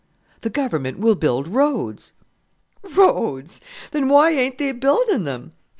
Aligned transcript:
"The 0.41 0.49
Government 0.49 0.97
will 0.97 1.13
build 1.13 1.47
roads." 1.47 2.11
"Roads! 2.95 3.61
Then 3.91 4.09
why 4.09 4.31
ain't 4.31 4.57
they 4.57 4.71
building 4.71 5.25
them? 5.25 5.51